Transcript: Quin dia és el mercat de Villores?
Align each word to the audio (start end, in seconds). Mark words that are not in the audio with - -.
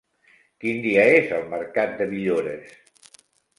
Quin 0.63 0.79
dia 0.85 1.03
és 1.19 1.35
el 1.41 1.45
mercat 1.53 1.95
de 2.01 2.09
Villores? 2.17 2.77